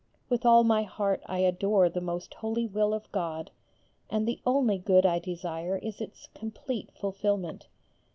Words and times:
With 0.29 0.47
all 0.47 0.63
my 0.63 0.81
heart 0.81 1.21
I 1.27 1.41
adore 1.41 1.87
the 1.87 2.01
most 2.01 2.33
holy 2.33 2.65
will 2.65 2.91
of 2.91 3.11
God, 3.11 3.51
and 4.09 4.27
the 4.27 4.39
only 4.47 4.79
good 4.79 5.05
I 5.05 5.19
desire 5.19 5.77
is 5.77 6.01
its 6.01 6.25
complete 6.33 6.89
fulfilment. 6.99 7.67